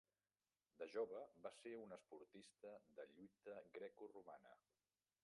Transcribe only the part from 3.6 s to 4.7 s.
grecoromana.